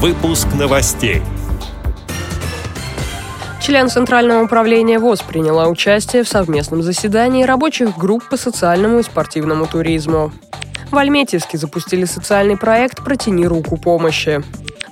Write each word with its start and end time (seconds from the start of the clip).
Выпуск 0.00 0.46
новостей. 0.56 1.22
Член 3.60 3.88
Центрального 3.88 4.44
управления 4.44 5.00
ВОЗ 5.00 5.22
приняла 5.22 5.66
участие 5.66 6.22
в 6.22 6.28
совместном 6.28 6.84
заседании 6.84 7.42
рабочих 7.42 7.98
групп 7.98 8.28
по 8.28 8.36
социальному 8.36 9.00
и 9.00 9.02
спортивному 9.02 9.66
туризму. 9.66 10.30
В 10.92 10.96
Альметьевске 10.96 11.58
запустили 11.58 12.04
социальный 12.04 12.56
проект 12.56 13.02
«Протяни 13.02 13.44
руку 13.44 13.76
помощи». 13.76 14.40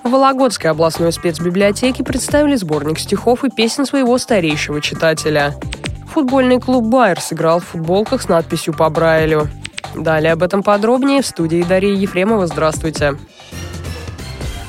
В 0.02 0.10
Вологодской 0.10 0.72
областной 0.72 1.12
спецбиблиотеке 1.12 2.02
представили 2.02 2.56
сборник 2.56 2.98
стихов 2.98 3.44
и 3.44 3.48
песен 3.48 3.86
своего 3.86 4.18
старейшего 4.18 4.80
читателя. 4.80 5.54
Футбольный 6.08 6.58
клуб 6.58 6.84
«Байер» 6.86 7.20
сыграл 7.20 7.60
в 7.60 7.66
футболках 7.66 8.22
с 8.22 8.28
надписью 8.28 8.74
по 8.74 8.90
Брайлю. 8.90 9.46
Далее 9.94 10.32
об 10.32 10.42
этом 10.42 10.64
подробнее 10.64 11.22
в 11.22 11.26
студии 11.26 11.62
Дарьи 11.62 11.94
Ефремова. 11.94 12.48
Здравствуйте. 12.48 13.16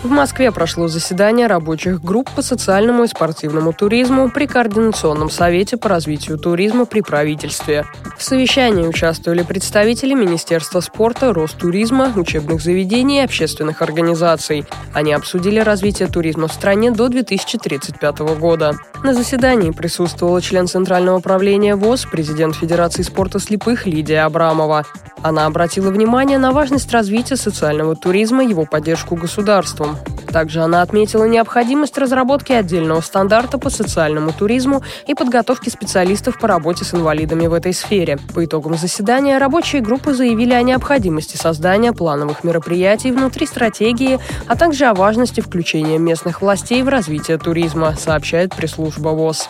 В 0.03 0.09
Москве 0.09 0.51
прошло 0.51 0.87
заседание 0.87 1.47
рабочих 1.47 2.01
групп 2.03 2.29
по 2.35 2.43
социальному 2.43 3.03
и 3.03 3.07
спортивному 3.07 3.73
туризму 3.73 4.29
при 4.29 4.45
Координационном 4.45 5.31
совете 5.31 5.75
по 5.75 5.89
развитию 5.89 6.37
туризма 6.37 6.85
при 6.85 7.01
правительстве. 7.01 7.83
В 8.15 8.23
совещании 8.23 8.85
участвовали 8.85 9.41
представители 9.41 10.13
Министерства 10.13 10.81
спорта, 10.81 11.33
Ростуризма, 11.33 12.13
учебных 12.15 12.61
заведений 12.61 13.17
и 13.17 13.23
общественных 13.23 13.81
организаций. 13.81 14.65
Они 14.93 15.13
обсудили 15.13 15.59
развитие 15.59 16.07
туризма 16.07 16.47
в 16.47 16.53
стране 16.53 16.91
до 16.91 17.09
2035 17.09 18.19
года. 18.39 18.73
На 19.03 19.13
заседании 19.13 19.71
присутствовала 19.71 20.41
член 20.41 20.67
Центрального 20.67 21.17
управления 21.17 21.75
ВОЗ, 21.75 22.07
президент 22.11 22.55
Федерации 22.55 23.03
спорта 23.03 23.39
слепых 23.39 23.85
Лидия 23.85 24.21
Абрамова. 24.21 24.85
Она 25.21 25.45
обратила 25.45 25.91
внимание 25.91 26.37
на 26.37 26.51
важность 26.51 26.91
развития 26.91 27.35
социального 27.35 27.95
туризма 27.95 28.43
его 28.43 28.65
поддержку 28.65 29.15
государством. 29.15 29.97
Также 30.31 30.61
она 30.61 30.81
отметила 30.81 31.23
необходимость 31.25 31.97
разработки 31.97 32.51
отдельного 32.53 33.01
стандарта 33.01 33.57
по 33.57 33.69
социальному 33.69 34.31
туризму 34.31 34.83
и 35.07 35.13
подготовки 35.13 35.69
специалистов 35.69 36.39
по 36.39 36.47
работе 36.47 36.85
с 36.85 36.93
инвалидами 36.93 37.47
в 37.47 37.53
этой 37.53 37.73
сфере. 37.73 38.17
По 38.33 38.45
итогам 38.45 38.75
заседания 38.75 39.37
рабочие 39.37 39.81
группы 39.81 40.13
заявили 40.13 40.53
о 40.53 40.61
необходимости 40.61 41.37
создания 41.37 41.93
плановых 41.93 42.43
мероприятий 42.43 43.11
внутри 43.11 43.45
стратегии, 43.45 44.19
а 44.47 44.55
также 44.55 44.85
о 44.85 44.93
важности 44.93 45.41
включения 45.41 45.97
местных 45.97 46.41
властей 46.41 46.83
в 46.83 46.89
развитие 46.89 47.37
туризма, 47.37 47.95
сообщает 47.95 48.55
пресс-служба 48.55 49.09
ВОЗ. 49.09 49.49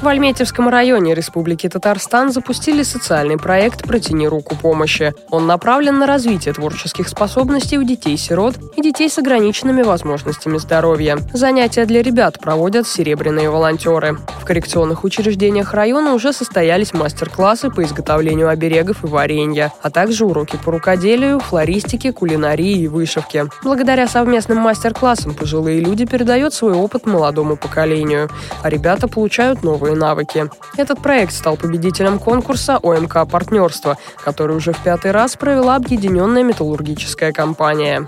В 0.00 0.08
Альметьевском 0.08 0.68
районе 0.68 1.14
Республики 1.14 1.68
Татарстан 1.68 2.30
запустили 2.30 2.82
социальный 2.82 3.38
проект 3.38 3.84
«Протяни 3.84 4.28
руку 4.28 4.54
помощи». 4.54 5.14
Он 5.30 5.46
направлен 5.46 5.98
на 5.98 6.06
развитие 6.06 6.52
творческих 6.52 7.08
способностей 7.08 7.78
у 7.78 7.84
детей-сирот 7.84 8.56
и 8.76 8.82
детей 8.82 9.08
с 9.08 9.18
ограниченными 9.18 9.82
возможностями 9.82 10.58
здоровья. 10.58 11.18
Занятия 11.32 11.86
для 11.86 12.02
ребят 12.02 12.38
проводят 12.38 12.86
серебряные 12.86 13.48
волонтеры. 13.48 14.18
В 14.40 14.44
коррекционных 14.44 15.04
учреждениях 15.04 15.72
района 15.72 16.12
уже 16.12 16.32
состоялись 16.34 16.92
мастер-классы 16.92 17.70
по 17.70 17.82
изготовлению 17.82 18.50
оберегов 18.50 19.04
и 19.04 19.06
варенья, 19.06 19.72
а 19.80 19.90
также 19.90 20.26
уроки 20.26 20.58
по 20.62 20.70
рукоделию, 20.72 21.40
флористике, 21.40 22.12
кулинарии 22.12 22.80
и 22.80 22.88
вышивке. 22.88 23.46
Благодаря 23.62 24.06
совместным 24.06 24.58
мастер-классам 24.58 25.34
пожилые 25.34 25.80
люди 25.80 26.04
передают 26.04 26.52
свой 26.52 26.74
опыт 26.74 27.06
молодому 27.06 27.56
поколению, 27.56 28.28
а 28.62 28.68
ребята 28.68 29.08
получают 29.08 29.62
новые 29.62 29.83
новые 29.84 29.96
навыки. 29.96 30.48
Этот 30.78 31.02
проект 31.02 31.32
стал 31.32 31.56
победителем 31.56 32.18
конкурса 32.18 32.78
ОМК 32.78 33.28
«Партнерство», 33.30 33.98
который 34.24 34.56
уже 34.56 34.72
в 34.72 34.78
пятый 34.78 35.10
раз 35.10 35.36
провела 35.36 35.76
объединенная 35.76 36.42
металлургическая 36.42 37.32
компания. 37.32 38.06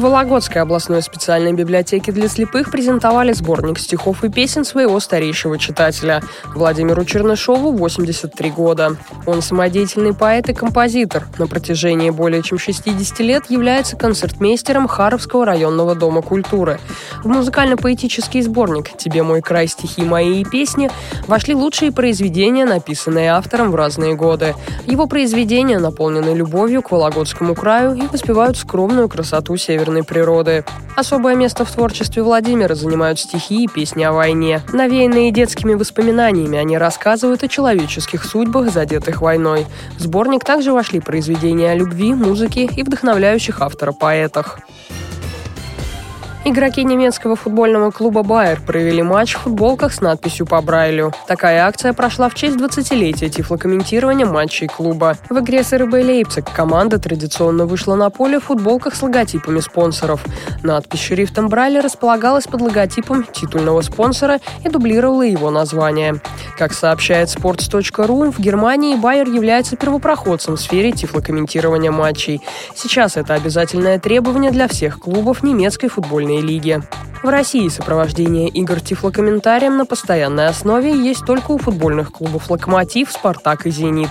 В 0.00 0.04
Вологодской 0.04 0.62
областной 0.62 1.02
специальной 1.02 1.52
библиотеке 1.52 2.10
для 2.10 2.26
слепых 2.28 2.70
презентовали 2.70 3.34
сборник 3.34 3.78
стихов 3.78 4.24
и 4.24 4.30
песен 4.30 4.64
своего 4.64 4.98
старейшего 4.98 5.58
читателя 5.58 6.22
Владимиру 6.54 7.04
Чернышову 7.04 7.70
83 7.72 8.50
года. 8.50 8.96
Он 9.26 9.42
самодеятельный 9.42 10.14
поэт 10.14 10.48
и 10.48 10.54
композитор. 10.54 11.26
На 11.38 11.46
протяжении 11.46 12.08
более 12.08 12.42
чем 12.42 12.58
60 12.58 13.20
лет 13.20 13.50
является 13.50 13.94
концертмейстером 13.98 14.88
Харовского 14.88 15.44
районного 15.44 15.94
дома 15.94 16.22
культуры. 16.22 16.80
В 17.22 17.28
музыкально-поэтический 17.28 18.40
сборник 18.40 18.96
«Тебе 18.96 19.22
мой 19.22 19.42
край, 19.42 19.68
стихи 19.68 20.00
мои 20.00 20.40
и 20.40 20.44
песни» 20.46 20.90
вошли 21.26 21.54
лучшие 21.54 21.92
произведения, 21.92 22.64
написанные 22.64 23.32
автором 23.32 23.70
в 23.70 23.74
разные 23.74 24.14
годы. 24.14 24.54
Его 24.86 25.06
произведения 25.06 25.78
наполнены 25.78 26.30
любовью 26.30 26.80
к 26.80 26.90
Вологодскому 26.90 27.54
краю 27.54 27.92
и 27.92 28.06
воспевают 28.06 28.56
скромную 28.56 29.06
красоту 29.06 29.58
севера 29.58 29.89
северной 29.90 30.04
природы. 30.04 30.64
Особое 30.96 31.34
место 31.34 31.64
в 31.64 31.70
творчестве 31.72 32.22
Владимира 32.22 32.74
занимают 32.74 33.18
стихи 33.18 33.64
и 33.64 33.68
песни 33.68 34.04
о 34.04 34.12
войне. 34.12 34.62
Навеянные 34.72 35.32
детскими 35.32 35.74
воспоминаниями 35.74 36.58
они 36.58 36.78
рассказывают 36.78 37.42
о 37.42 37.48
человеческих 37.48 38.24
судьбах, 38.24 38.70
задетых 38.70 39.20
войной. 39.22 39.66
В 39.98 40.02
сборник 40.02 40.44
также 40.44 40.72
вошли 40.72 41.00
произведения 41.00 41.72
о 41.72 41.74
любви, 41.74 42.14
музыке 42.14 42.64
и 42.64 42.82
вдохновляющих 42.82 43.60
автора 43.60 43.92
поэтах. 43.92 44.60
Игроки 46.50 46.82
немецкого 46.82 47.36
футбольного 47.36 47.92
клуба 47.92 48.24
«Байер» 48.24 48.60
провели 48.60 49.04
матч 49.04 49.36
в 49.36 49.42
футболках 49.42 49.92
с 49.92 50.00
надписью 50.00 50.46
по 50.46 50.60
Брайлю. 50.60 51.12
Такая 51.28 51.64
акция 51.64 51.92
прошла 51.92 52.28
в 52.28 52.34
честь 52.34 52.56
20-летия 52.56 53.28
тифлокомментирования 53.28 54.26
матчей 54.26 54.66
клуба. 54.66 55.16
В 55.28 55.38
игре 55.38 55.62
с 55.62 55.72
РБ 55.72 55.92
Лейпциг 55.92 56.52
команда 56.52 56.98
традиционно 56.98 57.66
вышла 57.66 57.94
на 57.94 58.10
поле 58.10 58.40
в 58.40 58.46
футболках 58.46 58.96
с 58.96 59.02
логотипами 59.02 59.60
спонсоров. 59.60 60.24
Надпись 60.64 61.02
шрифтом 61.02 61.48
Брайля 61.48 61.82
располагалась 61.82 62.48
под 62.48 62.62
логотипом 62.62 63.22
титульного 63.32 63.82
спонсора 63.82 64.40
и 64.64 64.68
дублировала 64.68 65.22
его 65.22 65.50
название. 65.50 66.20
Как 66.58 66.72
сообщает 66.72 67.28
sports.ru, 67.28 68.32
в 68.32 68.40
Германии 68.40 68.96
Байер 68.96 69.28
является 69.28 69.76
первопроходцем 69.76 70.56
в 70.56 70.60
сфере 70.60 70.90
тифлокомментирования 70.90 71.92
матчей. 71.92 72.42
Сейчас 72.74 73.16
это 73.16 73.34
обязательное 73.34 74.00
требование 74.00 74.50
для 74.50 74.66
всех 74.66 74.98
клубов 74.98 75.44
немецкой 75.44 75.86
футбольной 75.86 76.39
лиги. 76.40 76.80
В 77.22 77.28
России 77.28 77.68
сопровождение 77.68 78.48
игр 78.48 78.80
тифлокомментарием 78.80 79.76
на 79.76 79.84
постоянной 79.84 80.46
основе 80.46 80.90
есть 80.90 81.26
только 81.26 81.50
у 81.50 81.58
футбольных 81.58 82.12
клубов 82.12 82.48
«Локомотив», 82.48 83.12
«Спартак» 83.12 83.66
и 83.66 83.70
«Зенит». 83.70 84.08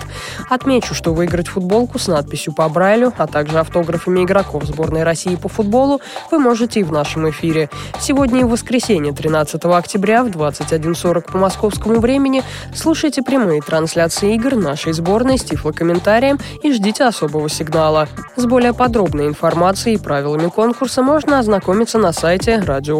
Отмечу, 0.48 0.94
что 0.94 1.12
выиграть 1.12 1.48
футболку 1.48 1.98
с 1.98 2.06
надписью 2.06 2.52
по 2.52 2.68
Брайлю, 2.68 3.12
а 3.18 3.26
также 3.26 3.58
автографами 3.58 4.22
игроков 4.22 4.62
сборной 4.64 5.02
России 5.02 5.34
по 5.34 5.48
футболу 5.48 6.00
вы 6.30 6.38
можете 6.38 6.80
и 6.80 6.82
в 6.84 6.92
нашем 6.92 7.28
эфире. 7.30 7.68
Сегодня 7.98 8.42
и 8.42 8.44
в 8.44 8.50
воскресенье, 8.50 9.12
13 9.12 9.64
октября 9.64 10.22
в 10.22 10.28
21.40 10.28 11.32
по 11.32 11.38
московскому 11.38 11.98
времени 11.98 12.44
слушайте 12.76 13.22
прямые 13.22 13.60
трансляции 13.60 14.34
игр 14.36 14.54
нашей 14.54 14.92
сборной 14.92 15.36
с 15.36 15.42
тифлокомментарием 15.42 16.38
и 16.62 16.72
ждите 16.72 17.02
особого 17.02 17.48
сигнала. 17.48 18.06
С 18.36 18.46
более 18.46 18.72
подробной 18.72 19.26
информацией 19.26 19.96
и 19.96 19.98
правилами 19.98 20.48
конкурса 20.48 21.02
можно 21.02 21.40
ознакомиться 21.40 21.98
на 21.98 22.12
сайте 22.12 22.60
радио 22.60 22.99